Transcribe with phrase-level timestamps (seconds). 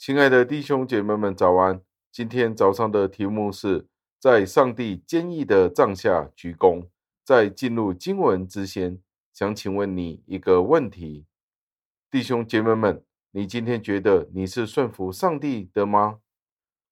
[0.00, 1.82] 亲爱的弟兄姐妹们，早安！
[2.10, 3.86] 今天早上的题目是
[4.18, 6.88] 在上帝坚毅的帐下鞠躬。
[7.22, 8.98] 在进入经文之前，
[9.34, 11.26] 想请问你一个问题：
[12.10, 16.20] 弟兄姐妹们，你今天觉得你是顺服上帝的吗？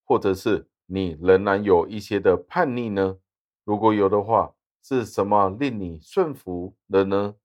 [0.04, 3.16] 或者是你仍然有一些的叛逆呢？
[3.64, 4.52] 如果有的话，
[4.82, 7.36] 是什么令你顺服了呢？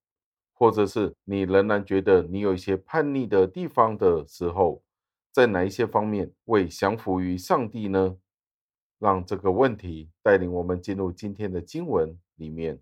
[0.51, 4.83] 或者是你仍然觉得你有一些叛逆的地方的时候？
[5.33, 8.17] 在哪一些方面未降服于上帝呢？
[8.99, 12.79] 让这个问题带领我们进入今天的经文里面。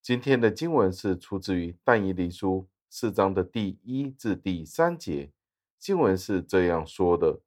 [0.00, 5.30] 今天的经文是出自于但以理书四章的第一至第三节。
[5.78, 7.40] 经文是这样说的：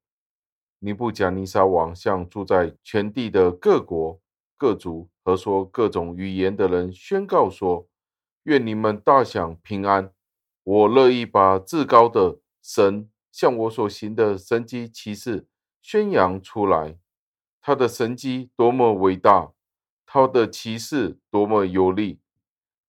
[0.77, 4.21] 尼布甲尼撒王向住在全地的各国、
[4.55, 7.87] 各族和说各种语言的人宣告说：
[8.43, 10.13] 愿你们大享平安！
[10.63, 13.09] 我乐意把至高的神。
[13.33, 15.47] 向我所行的神迹奇事
[15.81, 16.99] 宣扬出来，
[17.59, 19.53] 他的神迹多么伟大，
[20.05, 22.19] 他的骑士多么有力，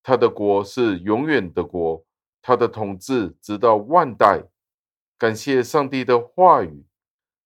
[0.03, 2.05] 他的国是永远的国，
[2.43, 4.45] 他的统治直到万代。
[5.17, 6.85] 感谢上帝的话语，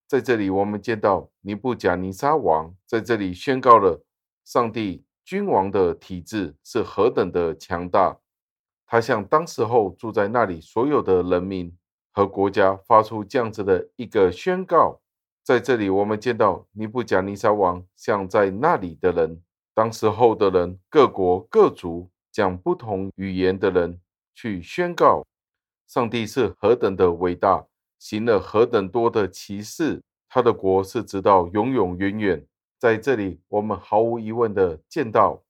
[0.08, 4.04] 在这里我们见到尼布甲尼撒王在这里宣告了
[4.44, 8.18] 上帝君王的体制是何等的强大，
[8.84, 11.77] 他向当时候住在那里所有的人民。
[12.18, 15.00] 和国家发出这样子的一个宣告，
[15.44, 19.40] 在这里我们见到尼布甲尼撒王向在那里的人，
[19.72, 24.00] 当时候的人，各国各族讲不同语言的人
[24.34, 25.24] 去宣告，
[25.86, 27.64] 上帝是何等的伟大，
[28.00, 32.44] 行了何等多的奇事，他的国是直到永永远远。
[32.80, 35.40] 在这里，我们毫无疑问的见到，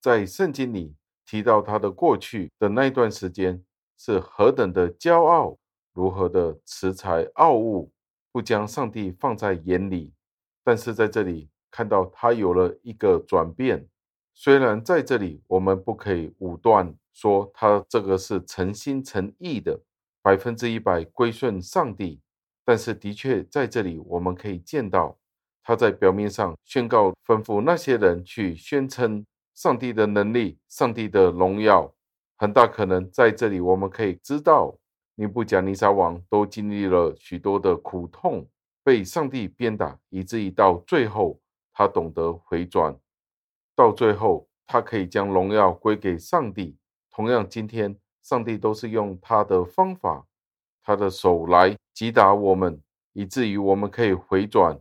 [0.00, 0.94] 在圣经里
[1.26, 3.62] 提到他的过去的那段时间
[3.98, 5.58] 是何等的骄傲。
[5.94, 7.90] 如何的恃才傲物，
[8.32, 10.12] 不将上帝放在眼里，
[10.62, 13.88] 但是在这里看到他有了一个转变。
[14.34, 19.80] 虽然在这里我们不可以武断说他这个是诚心诚意的，
[20.20, 22.20] 百分之一百归顺上帝，
[22.64, 25.16] 但是的确在这里我们可以见到
[25.62, 29.24] 他在表面上宣告吩咐那些人去宣称
[29.54, 31.94] 上帝的能力、上帝的荣耀，
[32.36, 34.76] 很大可能在这里我们可以知道。
[35.16, 38.48] 尼布甲尼撒王都经历了许多的苦痛，
[38.82, 41.40] 被上帝鞭打，以至于到最后
[41.72, 42.96] 他懂得回转，
[43.76, 46.76] 到最后他可以将荣耀归给上帝。
[47.10, 50.26] 同样，今天上帝都是用他的方法，
[50.82, 52.80] 他的手来击打我们，
[53.12, 54.80] 以至于我们可以回转。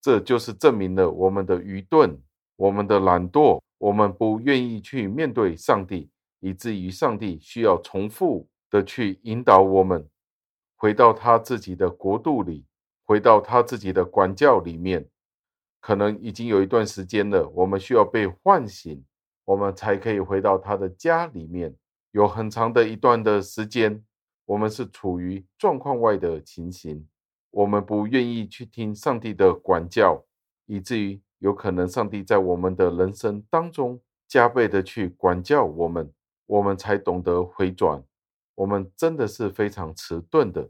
[0.00, 2.16] 这就是证明了我们的愚钝、
[2.54, 8.48] 我们的懒惰，我们不愿意去面对上帝，以至于上帝需要重复。
[8.70, 10.08] 的去引导我们
[10.76, 12.66] 回到他自己的国度里，
[13.04, 15.08] 回到他自己的管教里面。
[15.80, 19.04] 可能已经有一段时间了，我们需要被唤醒，
[19.44, 21.76] 我们才可以回到他的家里面。
[22.10, 24.04] 有很长的一段的时间，
[24.46, 27.06] 我们是处于状况外的情形，
[27.50, 30.24] 我们不愿意去听上帝的管教，
[30.64, 36.12] 以至于有可能上帝在我们的人生当中加倍的去管教我们，
[36.46, 38.02] 我们才懂得回转。
[38.56, 40.68] 我们真的是非常迟钝的。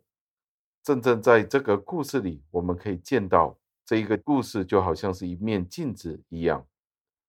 [0.82, 6.66] 真正在这个故事里，我们可以见到这一个故事就好像是一面镜子一样，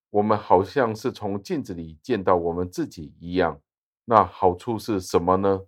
[0.10, 3.62] 我们好像是从镜子里见到我们自己一样。
[4.06, 5.62] 那好处是什么呢？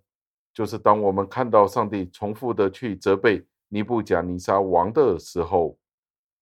[0.52, 5.78] 就是当我们看到上帝重复的去责备尼布甲尼撒王的时候，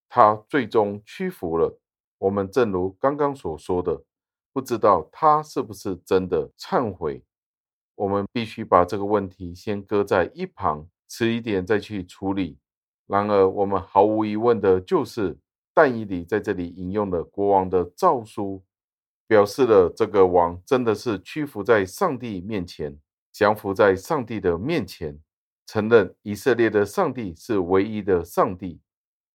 [0.08, 1.78] 他最终屈服了。
[2.18, 4.02] 我们正如刚刚所说的，
[4.52, 7.22] 不知道他是不是真的忏悔。
[7.98, 12.56] 我们必须把这个问题先搁在一旁，迟一点再去处理。
[13.08, 15.36] 然而，我们毫无疑问的就是，
[15.74, 18.62] 但以理在这里引用了国王的诏书，
[19.26, 22.96] 表示了这个王真的是屈服在上帝面前，
[23.32, 25.18] 降服在上帝的面前，
[25.66, 28.80] 承认以色列的上帝是唯一的上帝，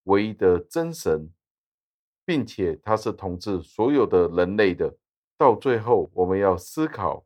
[0.04, 1.30] 唯一的真神，
[2.24, 4.96] 并且他是统治所有的人类的。
[5.38, 7.26] 到最后，我们要思考。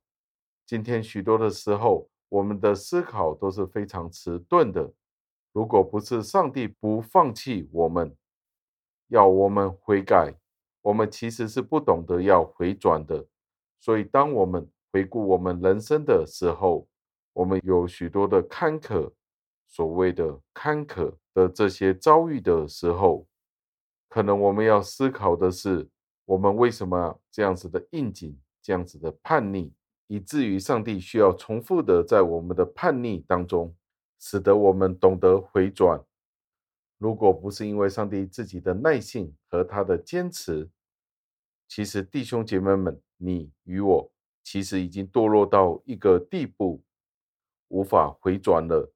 [0.67, 4.91] 今天许多的时候，我们的思考都是非常迟钝的。
[5.53, 8.13] 如果不是上帝不放弃我们，
[9.07, 10.35] 要我们悔改，
[10.81, 13.25] 我们其实是不懂得要回转的。
[13.79, 16.85] 所以，当我们回顾我们人生的时候，
[17.31, 19.09] 我们有许多的坎坷，
[19.67, 23.25] 所谓的坎坷的这些遭遇的时候，
[24.09, 25.87] 可能我们要思考的是，
[26.25, 29.71] 我们为什么这样子的应景，这样子的叛逆。
[30.07, 33.75] 以至于上帝需要重复的在我们的叛逆当中，
[34.19, 36.03] 使得我们懂得回转，
[36.97, 40.69] 如果不是因为上帝自己的耐性和他的坚持，
[41.67, 44.11] 其实弟兄姐妹们，你与我
[44.43, 46.81] 其实已经堕落到一个地步，
[47.67, 48.91] 无法回转了。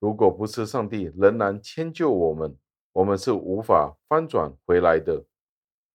[0.00, 2.56] 如果不是上帝仍然迁就我们，
[2.92, 5.24] 我们是无法翻转回来的。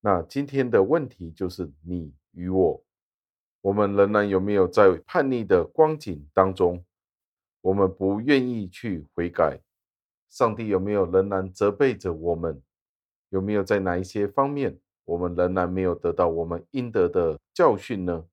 [0.01, 2.83] 那今天的问题就是你与我，
[3.63, 6.83] 我们仍然有没有在叛逆的光景当中？
[7.61, 9.61] 我们不愿意去悔改，
[10.29, 12.61] 上帝有没有仍然责备着我们？
[13.29, 18.25] 有没有在哪一些方面，我们仍然没有得到我们应得的教训呢？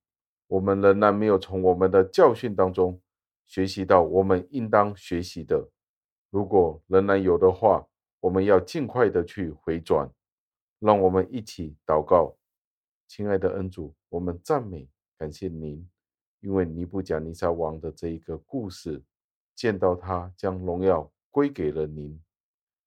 [0.49, 3.01] 我们仍然没有从我们的教训当中
[3.47, 5.69] 学习到我们应当学习的。
[6.31, 7.87] 如果仍然有的话，
[8.19, 10.11] 我们要尽快的去回转。
[10.81, 12.35] 让我们一起祷告，
[13.07, 14.89] 亲爱的恩主，我们赞美
[15.21, 15.87] 感谢您，
[16.41, 19.03] 因为尼布甲尼撒王的这一个故事。
[19.55, 22.19] 见到他将荣耀归给了您，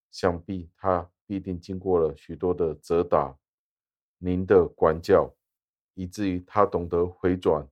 [0.09, 3.37] 想必他必定经过了许多的责打，
[4.17, 5.31] 您的管教，
[5.93, 7.69] 以至于他懂得回转。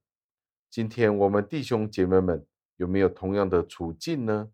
[0.70, 4.52] 今天我们弟兄姐妹们有没有同样的处境呢？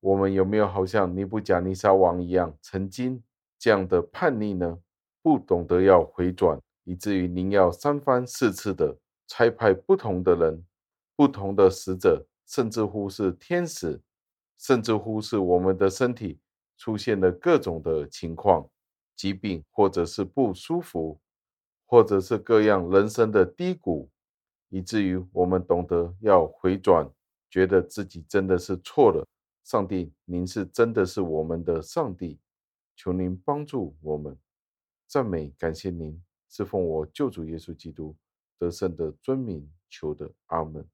[0.00, 3.22] 我们有没有好像尼布甲尼撒王一样，曾经
[3.56, 4.80] 这样的叛逆呢？
[5.22, 8.98] 不懂得要回转，以至于您要三番四次的
[9.36, 10.64] 差派不同的人、
[11.16, 12.24] 不同的使者。
[12.46, 14.00] 甚至乎是天使，
[14.58, 16.38] 甚至乎是我们的身体
[16.76, 18.70] 出现了各种的情况，
[19.16, 21.18] 疾病，或者是不舒服，
[21.86, 24.10] 或者是各样人生的低谷，
[24.68, 27.10] 以至于我们懂得要回转，
[27.50, 29.26] 觉得自己真的是错了。
[29.64, 32.38] 上帝，您是真的是我们的上帝，
[32.94, 34.38] 求您帮助我们，
[35.08, 38.14] 赞美感谢您，是奉我救主耶稣基督
[38.58, 40.88] 得胜的尊名求得，阿门。